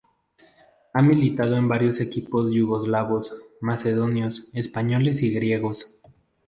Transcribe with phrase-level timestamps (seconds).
[0.95, 5.91] Ha militado en varios equipos yugoslavos, macedonios, españoles y griegos.